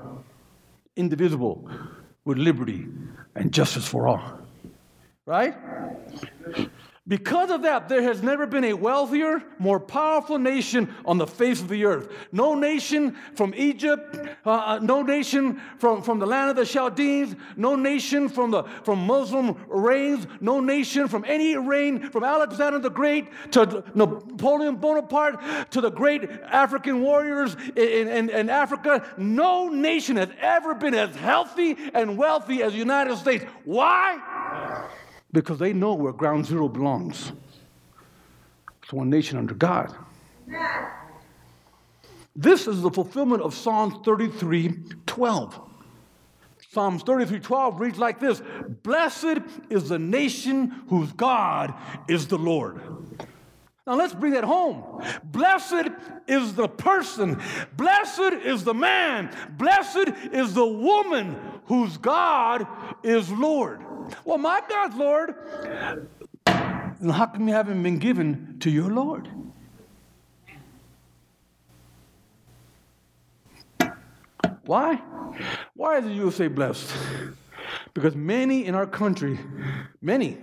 [0.96, 1.68] indivisible,
[2.24, 2.86] with liberty
[3.34, 4.22] and justice for all.
[5.26, 5.54] Right?
[7.08, 11.60] Because of that, there has never been a wealthier, more powerful nation on the face
[11.60, 12.08] of the earth.
[12.30, 17.34] No nation from Egypt, uh, uh, no nation from, from the land of the Chaldeans,
[17.56, 22.90] no nation from, the, from Muslim reigns, no nation from any reign, from Alexander the
[22.90, 29.04] Great to Napoleon Bonaparte to the great African warriors in, in, in Africa.
[29.16, 33.44] No nation has ever been as healthy and wealthy as the United States.
[33.64, 34.20] Why?
[35.32, 37.32] Because they know where ground zero belongs.
[38.82, 39.94] It's one nation under God.
[42.34, 44.74] This is the fulfillment of Psalms 33
[45.06, 45.60] 12.
[46.72, 48.42] Psalms 33 12 reads like this
[48.82, 49.38] Blessed
[49.68, 51.74] is the nation whose God
[52.08, 52.80] is the Lord.
[53.86, 55.02] Now let's bring that home.
[55.24, 55.90] Blessed
[56.28, 57.40] is the person,
[57.76, 62.66] blessed is the man, blessed is the woman whose God
[63.02, 63.80] is Lord.
[64.24, 65.34] Well, my God's Lord.
[66.46, 69.28] How come you haven't been given to your Lord?
[74.64, 74.96] Why?
[75.74, 76.92] Why is the USA blessed?
[77.94, 79.38] Because many in our country,
[80.00, 80.38] many,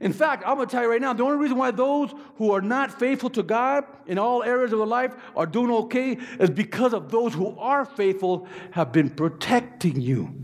[0.00, 2.52] in fact, I'm going to tell you right now the only reason why those who
[2.52, 6.50] are not faithful to God in all areas of their life are doing okay is
[6.50, 10.34] because of those who are faithful have been protecting you.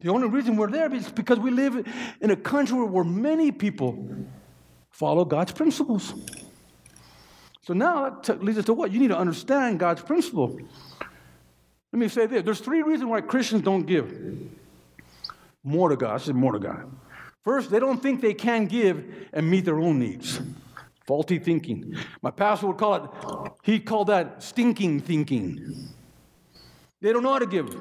[0.00, 1.86] The only reason we're there is because we live
[2.20, 4.06] in a country where many people
[4.90, 6.14] follow God's principles.
[7.62, 8.92] So now that leads us to what?
[8.92, 10.58] You need to understand God's principle.
[11.92, 14.12] Let me say this there's three reasons why Christians don't give
[15.64, 16.14] more to God.
[16.14, 16.90] I said more to God.
[17.42, 20.40] First, they don't think they can give and meet their own needs.
[21.06, 21.96] Faulty thinking.
[22.20, 25.88] My pastor would call it, he called that stinking thinking.
[27.00, 27.74] They don't know how to give.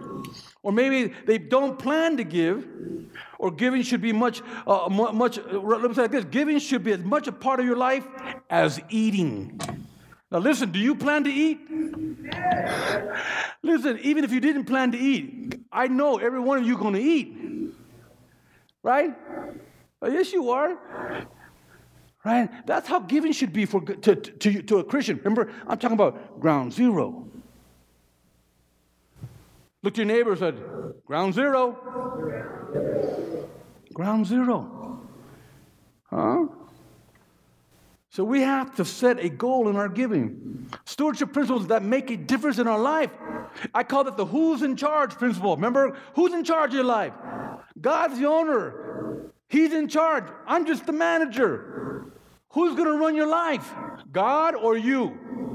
[0.62, 2.68] Or maybe they don't plan to give,
[3.40, 7.00] or giving should be much, uh, much, let me say this giving should be as
[7.00, 8.06] much a part of your life
[8.50, 9.60] as eating.
[10.32, 11.60] Now, listen, do you plan to eat?
[13.62, 16.96] Listen, even if you didn't plan to eat, I know every one of you going
[16.96, 17.38] to eat.
[18.84, 19.14] Right?
[20.02, 20.78] Oh, yes, you are.
[22.24, 22.50] Right?
[22.66, 25.18] That's how giving should be for, to, to, to a Christian.
[25.18, 27.30] Remember, I'm talking about ground zero.
[29.86, 30.60] Look your neighbor said,
[31.06, 31.78] Ground zero.
[33.94, 35.00] Ground zero.
[36.10, 36.48] Huh?
[38.10, 40.68] So we have to set a goal in our giving.
[40.86, 43.12] Stewardship principles that make a difference in our life.
[43.76, 45.56] I call that the who's in charge principle.
[45.56, 47.14] Remember, who's in charge of your life?
[47.80, 49.30] God's the owner.
[49.50, 50.24] He's in charge.
[50.48, 52.12] I'm just the manager.
[52.54, 53.72] Who's going to run your life?
[54.12, 55.55] God or you?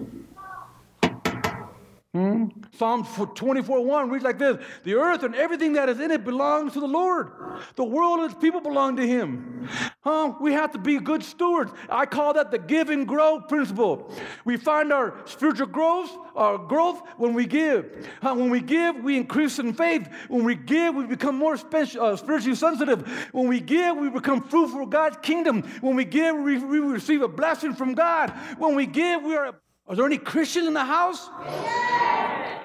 [2.13, 2.47] Hmm?
[2.77, 6.73] Psalm 24 1 reads like this The earth and everything that is in it belongs
[6.73, 7.31] to the Lord.
[7.77, 9.69] The world and its people belong to Him.
[10.01, 10.35] Huh?
[10.41, 11.71] We have to be good stewards.
[11.89, 14.13] I call that the give and grow principle.
[14.45, 18.09] We find our spiritual growth, our growth when we give.
[18.21, 18.35] Huh?
[18.35, 20.09] When we give, we increase in faith.
[20.27, 23.07] When we give, we become more special, uh, spiritually sensitive.
[23.31, 25.63] When we give, we become fruitful for God's kingdom.
[25.81, 28.31] When we give, we, we receive a blessing from God.
[28.59, 29.55] When we give, we are.
[29.91, 31.29] Are there any Christians in the house?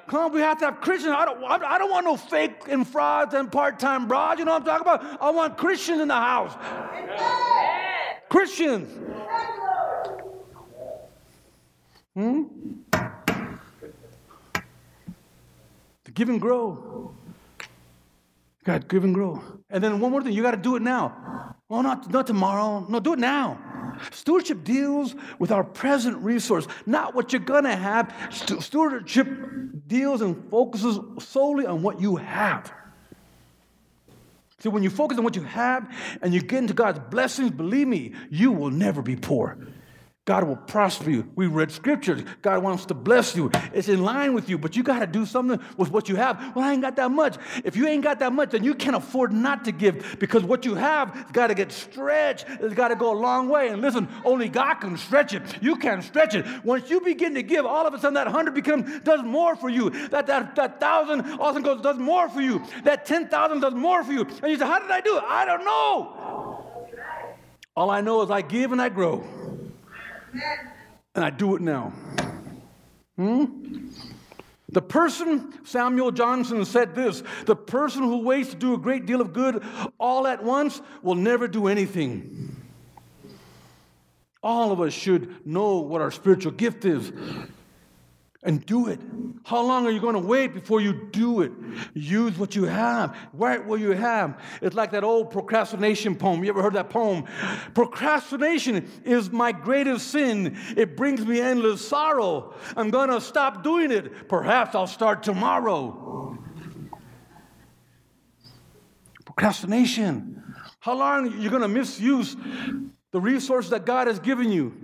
[0.08, 1.16] Come on, we have to have Christians.
[1.18, 4.38] I don't, I don't want no fake and frauds and part time broads.
[4.38, 5.20] You know what I'm talking about?
[5.20, 6.56] I want Christians in the house.
[8.30, 8.92] Christians.
[12.14, 12.44] Hmm?
[16.04, 17.16] To give and grow.
[18.64, 19.42] God, give and grow.
[19.72, 21.55] And then one more thing, you got to do it now.
[21.70, 22.86] Oh, not, not tomorrow.
[22.88, 23.60] No, do it now.
[24.12, 28.14] Stewardship deals with our present resource, not what you're going to have.
[28.32, 29.28] Stewardship
[29.88, 32.72] deals and focuses solely on what you have.
[34.60, 35.88] See, when you focus on what you have
[36.22, 39.58] and you get into God's blessings, believe me, you will never be poor.
[40.26, 41.32] God will prosper you.
[41.36, 42.24] We read scriptures.
[42.42, 43.52] God wants to bless you.
[43.74, 46.56] It's in line with you, but you got to do something with what you have.
[46.56, 47.38] Well, I ain't got that much.
[47.64, 50.66] If you ain't got that much, then you can't afford not to give because what
[50.66, 52.48] you have has got to get stretched.
[52.50, 53.68] It's got to go a long way.
[53.68, 55.44] And listen, only God can stretch it.
[55.62, 56.44] You can't stretch it.
[56.66, 59.70] Once you begin to give, all of a sudden that hundred becomes does more for
[59.70, 59.92] you.
[60.10, 62.64] That that that thousand all of a sudden goes does more for you.
[62.84, 64.22] That ten thousand does more for you.
[64.22, 65.24] And you say, How did I do it?
[65.24, 66.66] I don't know.
[67.76, 69.24] All I know is I give and I grow.
[71.14, 71.94] And I do it now.
[73.16, 73.90] Hmm?
[74.70, 79.22] The person, Samuel Johnson said this the person who waits to do a great deal
[79.22, 79.64] of good
[79.98, 82.62] all at once will never do anything.
[84.44, 87.12] All of us should know what our spiritual gift is
[88.46, 89.00] and do it.
[89.44, 91.52] How long are you going to wait before you do it?
[91.94, 94.40] Use what you have, right where you have.
[94.62, 96.44] It's like that old procrastination poem.
[96.44, 97.26] You ever heard that poem?
[97.74, 100.58] Procrastination is my greatest sin.
[100.78, 102.54] It brings me endless sorrow.
[102.78, 104.30] I'm going to stop doing it.
[104.30, 106.38] Perhaps I'll start tomorrow.
[109.26, 110.44] Procrastination.
[110.80, 112.38] How long are you going to misuse
[113.16, 114.76] the resources that God has given you.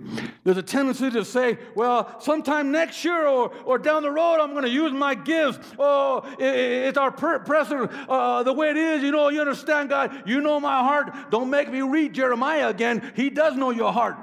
[0.42, 4.52] There's a tendency to say, well, sometime next year or, or down the road, I'm
[4.52, 5.58] going to use my gifts.
[5.78, 9.02] Oh, it, it's our present, uh, the way it is.
[9.02, 10.22] You know, you understand, God.
[10.24, 11.30] You know my heart.
[11.30, 13.12] Don't make me read Jeremiah again.
[13.14, 14.16] He does know your heart.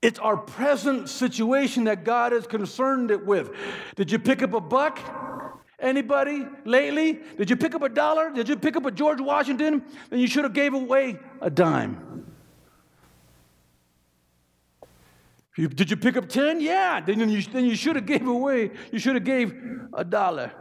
[0.00, 3.50] It's our present situation that God is concerned it with.
[3.96, 5.00] Did you pick up a buck?
[5.78, 7.20] Anybody lately?
[7.36, 8.30] Did you pick up a dollar?
[8.30, 9.82] Did you pick up a George Washington?
[10.10, 12.26] Then you should have gave away a dime.
[15.56, 16.60] Did you pick up 10?
[16.60, 17.00] Yeah.
[17.00, 19.54] Then you, then you should have gave away, you should have gave
[19.92, 20.52] a dollar.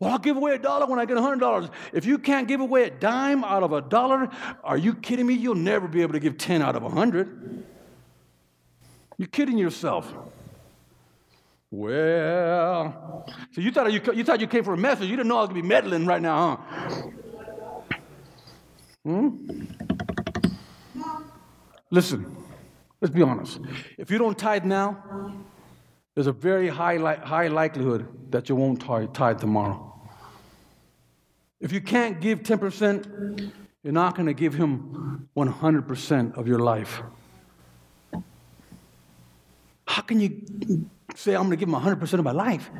[0.00, 1.68] Well, I'll give away a dollar when I get a hundred dollars.
[1.92, 4.30] If you can't give away a dime out of a dollar,
[4.64, 5.34] are you kidding me?
[5.34, 7.64] You'll never be able to give 10 out of a hundred.
[9.18, 10.10] You're kidding yourself.
[11.70, 15.08] Well, so you thought you, you thought you came for a message.
[15.08, 17.02] You didn't know I was gonna be meddling right now, huh?
[19.04, 19.64] Hmm?
[21.90, 22.36] Listen,
[23.00, 23.60] let's be honest.
[23.98, 25.32] If you don't tithe now,
[26.14, 29.86] there's a very high, li- high likelihood that you won't tithe tomorrow.
[31.60, 33.52] If you can't give 10%,
[33.82, 37.02] you're not going to give him 100% of your life.
[39.86, 40.42] How can you
[41.16, 42.70] say, I'm going to give him 100% of my life.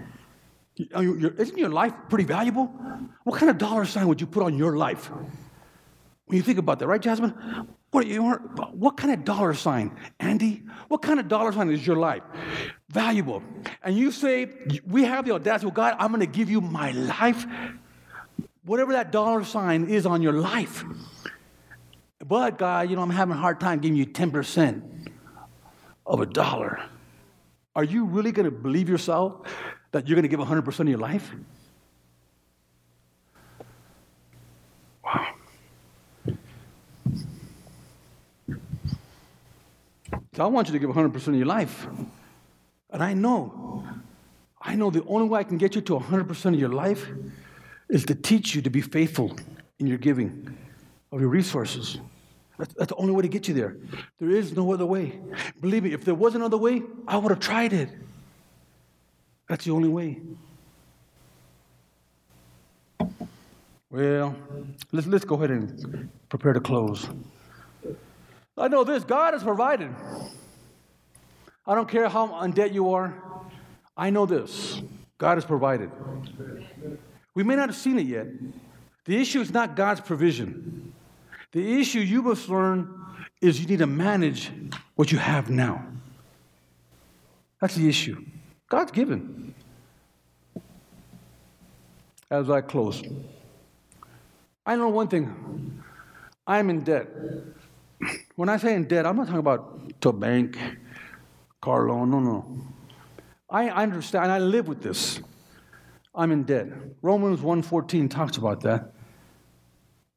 [0.76, 2.66] Isn't your life pretty valuable?
[3.24, 5.10] What kind of dollar sign would you put on your life?
[6.26, 7.34] When you think about that, right, Jasmine?
[7.90, 10.62] What, you, what kind of dollar sign, Andy?
[10.88, 12.22] What kind of dollar sign is your life?
[12.88, 13.42] Valuable.
[13.82, 14.48] And you say,
[14.86, 17.44] We have the audacity, well, God, I'm going to give you my life.
[18.64, 20.84] Whatever that dollar sign is on your life.
[22.24, 25.10] But, God, you know, I'm having a hard time giving you 10%
[26.06, 26.80] of a dollar.
[27.76, 29.46] Are you really going to believe yourself
[29.92, 31.30] that you're going to give 100% of your life?
[35.04, 35.34] Wow.
[40.34, 41.86] So I want you to give 100% of your life.
[42.90, 43.84] And I know,
[44.60, 47.06] I know the only way I can get you to 100% of your life
[47.88, 49.36] is to teach you to be faithful
[49.78, 50.56] in your giving
[51.12, 51.98] of your resources.
[52.60, 53.74] That's, that's the only way to get you there.
[54.18, 55.18] There is no other way.
[55.62, 57.88] Believe me, if there was another way, I would have tried it.
[59.48, 60.20] That's the only way.
[63.88, 64.36] Well,
[64.92, 67.08] let's, let's go ahead and prepare to close.
[68.58, 69.90] I know this God has provided.
[71.66, 73.14] I don't care how in debt you are.
[73.96, 74.82] I know this
[75.16, 75.90] God has provided.
[77.34, 78.26] We may not have seen it yet.
[79.06, 80.89] The issue is not God's provision.
[81.52, 82.94] The issue you must learn
[83.40, 84.52] is you need to manage
[84.94, 85.84] what you have now.
[87.60, 88.24] That's the issue.
[88.68, 89.54] God's given.
[92.30, 93.02] As I close,
[94.64, 95.82] I know one thing
[96.46, 97.08] I'm in debt.
[98.36, 100.56] When I say in debt, I'm not talking about to a bank,
[101.60, 102.46] car loan, no, no.
[103.50, 105.20] I understand, I live with this.
[106.14, 106.68] I'm in debt.
[107.02, 108.92] Romans 1.14 talks about that.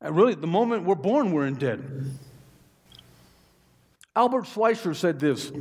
[0.04, 1.80] And really, the moment we're born, we're in debt.
[4.16, 5.52] Albert Schweitzer said this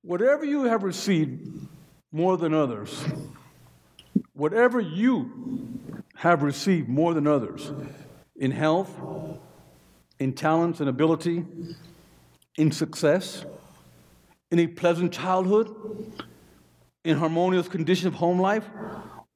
[0.00, 1.46] Whatever you have received
[2.10, 3.04] more than others,
[4.32, 7.70] whatever you have received more than others
[8.36, 8.90] in health,
[10.18, 11.44] in talents and ability,
[12.56, 13.44] in success,
[14.50, 15.74] in a pleasant childhood,
[17.04, 18.64] in harmonious condition of home life,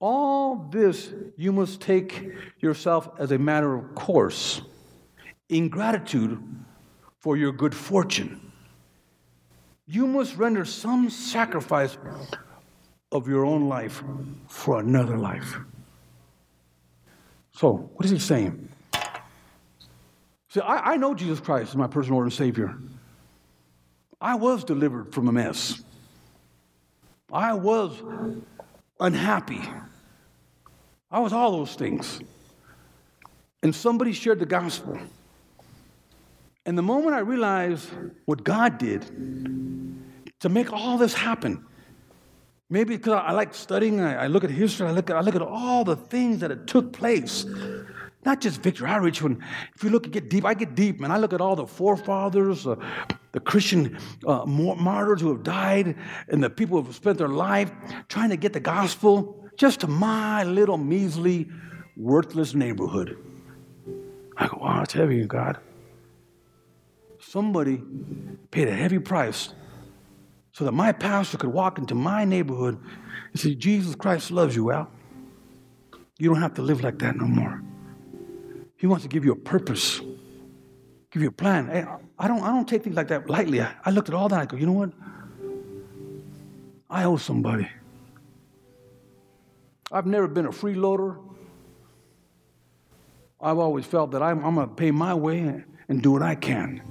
[0.01, 4.63] all this you must take yourself as a matter of course,
[5.49, 6.43] in gratitude
[7.19, 8.53] for your good fortune.
[9.87, 11.99] You must render some sacrifice
[13.13, 14.03] of your own life
[14.49, 15.57] for another life.
[17.53, 18.69] So, what is he saying?
[20.49, 22.75] See, I, I know Jesus Christ is my personal Lord and Savior.
[24.21, 25.83] I was delivered from a mess.
[27.33, 28.01] I was
[28.99, 29.63] unhappy.
[31.11, 32.21] I was all those things.
[33.63, 34.99] And somebody shared the gospel.
[36.65, 37.91] And the moment I realized
[38.27, 39.05] what God did
[40.41, 41.65] to make all this happen,
[42.69, 45.43] maybe because I like studying, I, look at history, I look at, I look at
[45.43, 47.45] all the things that it took place
[48.25, 49.23] not just Victory Outreach.
[49.23, 49.43] When
[49.75, 51.11] if you look at get deep, I get deep, man.
[51.11, 52.77] I look at all the forefathers, uh,
[53.33, 55.97] the Christian uh, martyrs who have died,
[56.29, 57.73] and the people who have spent their life
[58.09, 61.47] trying to get the gospel just my little measly,
[61.95, 63.19] worthless neighborhood.
[64.39, 65.59] I go, wow, it's heavy, God.
[67.21, 67.83] Somebody
[68.51, 69.53] paid a heavy price
[70.53, 72.79] so that my pastor could walk into my neighborhood
[73.33, 74.91] and say, Jesus Christ loves you, Al.
[76.19, 77.63] You don't have to live like that no more.
[78.79, 80.01] He wants to give you a purpose,
[81.11, 81.69] give you a plan.
[81.69, 81.85] Hey,
[82.19, 83.61] I don't, I don't take things like that lightly.
[83.61, 84.41] I, I looked at all that.
[84.41, 84.91] I go, you know what?
[86.89, 87.69] I owe somebody.
[89.93, 91.19] I've never been a freeloader.
[93.41, 96.35] I've always felt that I'm, I'm going to pay my way and do what I
[96.35, 96.83] can.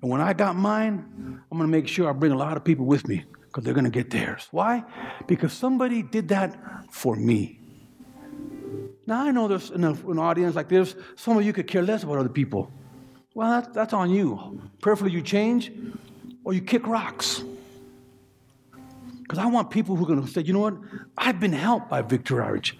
[0.00, 2.64] And when I got mine, I'm going to make sure I bring a lot of
[2.64, 4.48] people with me because they're going to get theirs.
[4.50, 4.84] Why?
[5.26, 6.56] Because somebody did that
[6.90, 7.60] for me.
[9.06, 9.84] Now, I know there's an
[10.18, 12.70] audience like this, some of you could care less about other people.
[13.34, 14.60] Well, that's, that's on you.
[14.80, 15.72] Prayerfully, you change
[16.44, 17.42] or you kick rocks.
[19.24, 20.74] Because I want people who are going to say, you know what?
[21.16, 22.76] I've been helped by Victory Outreach.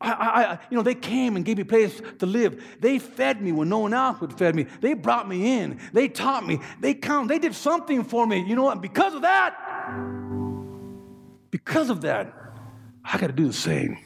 [0.00, 2.62] I, I, you know, they came and gave me a place to live.
[2.78, 4.66] They fed me when no one else would feed me.
[4.80, 5.80] They brought me in.
[5.94, 6.60] They taught me.
[6.78, 7.26] They come.
[7.26, 8.44] They did something for me.
[8.46, 8.82] You know what?
[8.82, 9.56] Because of that,
[11.50, 12.34] because of that,
[13.02, 13.98] I got to do the same.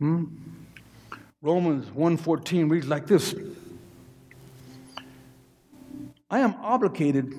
[0.00, 0.24] Hmm?
[1.40, 3.32] Romans 1:14 reads like this.
[6.28, 7.32] I am obligated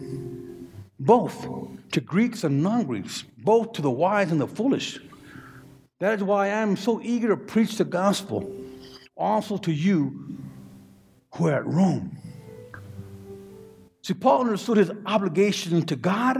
[1.00, 1.48] both
[1.92, 5.00] to Greeks and non-Greeks, both to the wise and the foolish.
[6.00, 8.54] That is why I am so eager to preach the gospel
[9.16, 10.38] also to you
[11.34, 12.18] who are at Rome.
[14.04, 16.38] See, Paul understood his obligation to God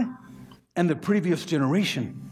[0.76, 2.28] and the previous generation.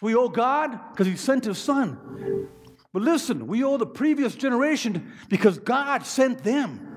[0.00, 2.48] We owe God because He sent His Son.
[2.92, 6.89] But listen, we owe the previous generation because God sent them.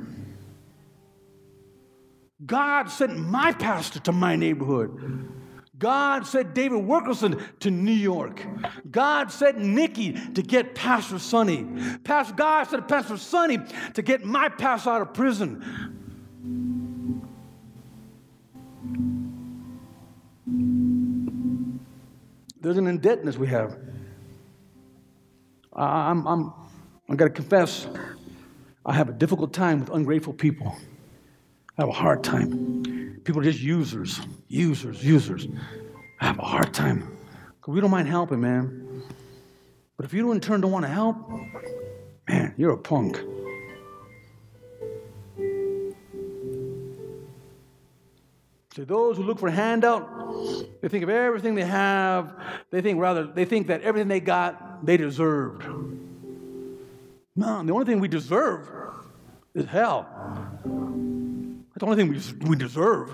[2.45, 5.29] God sent my pastor to my neighborhood.
[5.77, 8.41] God sent David Wilkerson to New York.
[8.89, 11.67] God sent Nicky to get Pastor Sonny.
[12.03, 13.59] Pastor God sent Pastor Sonny
[13.93, 15.61] to get my pastor out of prison.
[22.61, 23.75] There's an indebtedness we have.
[25.73, 26.53] I'm, I'm,
[27.09, 27.87] I've got to confess,
[28.85, 30.75] I have a difficult time with ungrateful people.
[31.77, 33.19] I have a hard time.
[33.23, 35.47] People are just users, users, users.
[36.21, 37.17] I have a hard time.
[37.65, 39.03] We don't mind helping, man.
[39.97, 41.17] But if you don't in turn don't want to help,
[42.27, 43.17] man, you're a punk.
[48.75, 50.07] To those who look for handout,
[50.81, 52.35] they think of everything they have.
[52.69, 55.63] They think rather, they think that everything they got, they deserved.
[57.35, 58.69] No, the only thing we deserve
[59.55, 60.07] is hell.
[61.73, 63.09] That's the only thing we, deserve.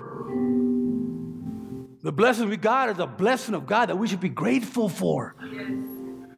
[2.02, 5.34] The blessing we got is a blessing of God that we should be grateful for.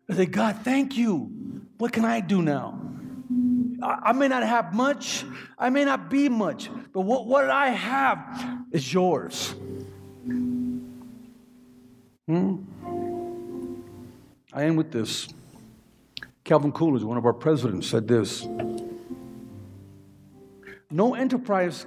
[0.09, 1.33] I say, God, thank you.
[1.79, 2.81] What can I do now?
[3.83, 5.25] I, I may not have much,
[5.59, 9.55] I may not be much, but what, what I have is yours.
[12.29, 12.59] Hmm?
[14.53, 15.29] I end with this.
[16.45, 18.47] Calvin Coolidge, one of our presidents, said this
[20.89, 21.87] No enterprise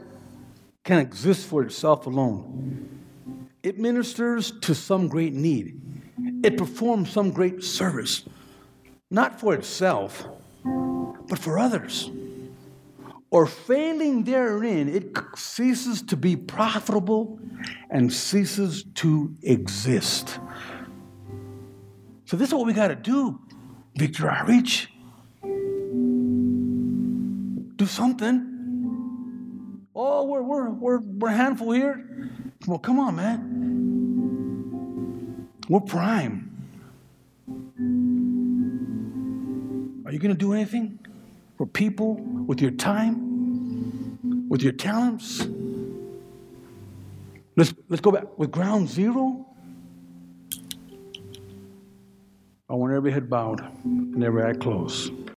[0.86, 3.50] can exist for itself alone.
[3.64, 5.82] It ministers to some great need,
[6.44, 8.24] it performs some great service,
[9.10, 10.26] not for itself,
[10.64, 12.10] but for others.
[13.32, 17.40] Or failing therein, it ceases to be profitable
[17.90, 20.40] and ceases to exist.
[22.26, 23.42] So, this is what we got to do,
[23.98, 24.90] Victory Outreach.
[27.76, 28.55] Do something.
[29.96, 32.30] Oh, we're, we're, we're, we're a handful here.
[32.68, 33.56] Well, come on, man.
[35.70, 36.52] We're prime.
[40.06, 41.00] Are you going to do anything
[41.58, 45.48] for people with your time, with your talents?
[47.56, 49.46] Let's, let's go back with ground zero.
[52.70, 55.14] I want every head bowed and every eye closed.